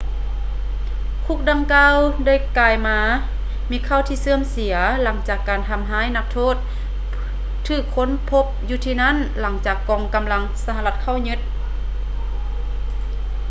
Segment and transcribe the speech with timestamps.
[1.25, 1.95] ຄຸກດັ່ງກ່າວ
[2.25, 2.99] ໄດ້ກາຍມາ
[3.71, 6.55] ມີຂ່າວທີ່ເສື່ອມເສຍ ຫຼັງຈາກການທຳຮ້າຍນັກໂທດ
[7.67, 11.39] ຖືກຄົ້ນພົບຢູ່ທີ່ນັ້ນ ຫຼັງຈາກກອງກຳລັງສະຫະລັດເຂົ້າຍຶດ